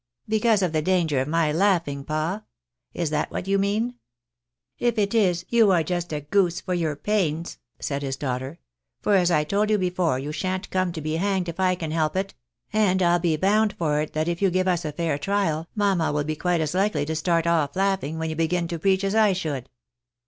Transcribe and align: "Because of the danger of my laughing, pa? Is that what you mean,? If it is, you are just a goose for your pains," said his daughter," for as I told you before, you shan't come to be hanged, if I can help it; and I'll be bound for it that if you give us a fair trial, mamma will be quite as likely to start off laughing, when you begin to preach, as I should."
"Because 0.27 0.63
of 0.63 0.71
the 0.73 0.81
danger 0.81 1.19
of 1.21 1.27
my 1.27 1.51
laughing, 1.51 2.03
pa? 2.03 2.41
Is 2.91 3.11
that 3.11 3.29
what 3.29 3.47
you 3.47 3.59
mean,? 3.59 3.99
If 4.79 4.97
it 4.97 5.13
is, 5.13 5.45
you 5.49 5.69
are 5.69 5.83
just 5.83 6.11
a 6.11 6.21
goose 6.21 6.59
for 6.59 6.73
your 6.73 6.95
pains," 6.95 7.59
said 7.79 8.01
his 8.01 8.15
daughter," 8.15 8.57
for 9.03 9.13
as 9.13 9.29
I 9.29 9.43
told 9.43 9.69
you 9.69 9.77
before, 9.77 10.17
you 10.17 10.31
shan't 10.31 10.71
come 10.71 10.91
to 10.93 11.01
be 11.01 11.17
hanged, 11.17 11.49
if 11.49 11.59
I 11.59 11.75
can 11.75 11.91
help 11.91 12.15
it; 12.15 12.33
and 12.73 12.99
I'll 12.99 13.19
be 13.19 13.37
bound 13.37 13.73
for 13.73 14.01
it 14.01 14.13
that 14.13 14.27
if 14.27 14.41
you 14.41 14.49
give 14.49 14.67
us 14.67 14.85
a 14.85 14.91
fair 14.91 15.19
trial, 15.19 15.67
mamma 15.75 16.11
will 16.11 16.23
be 16.23 16.35
quite 16.35 16.61
as 16.61 16.73
likely 16.73 17.05
to 17.05 17.15
start 17.15 17.45
off 17.45 17.75
laughing, 17.75 18.17
when 18.17 18.31
you 18.31 18.35
begin 18.35 18.67
to 18.69 18.79
preach, 18.79 19.03
as 19.03 19.13
I 19.13 19.33
should." 19.33 19.69